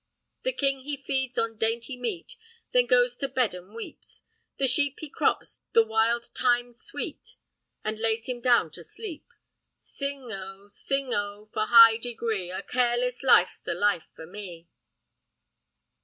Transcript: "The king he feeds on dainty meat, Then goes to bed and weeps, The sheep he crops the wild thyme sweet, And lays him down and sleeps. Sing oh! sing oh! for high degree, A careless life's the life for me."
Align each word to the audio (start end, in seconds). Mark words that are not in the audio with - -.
"The 0.41 0.51
king 0.51 0.79
he 0.79 0.97
feeds 0.97 1.37
on 1.37 1.59
dainty 1.59 1.95
meat, 1.95 2.35
Then 2.71 2.87
goes 2.87 3.15
to 3.17 3.27
bed 3.29 3.53
and 3.53 3.75
weeps, 3.75 4.23
The 4.57 4.65
sheep 4.65 4.95
he 4.99 5.11
crops 5.11 5.61
the 5.73 5.85
wild 5.85 6.25
thyme 6.33 6.73
sweet, 6.73 7.35
And 7.83 7.99
lays 7.99 8.25
him 8.25 8.41
down 8.41 8.71
and 8.75 8.83
sleeps. 8.83 9.29
Sing 9.77 10.31
oh! 10.31 10.65
sing 10.69 11.13
oh! 11.13 11.51
for 11.53 11.67
high 11.67 11.97
degree, 11.97 12.49
A 12.49 12.63
careless 12.63 13.21
life's 13.21 13.59
the 13.59 13.75
life 13.75 14.07
for 14.15 14.25
me." 14.25 14.67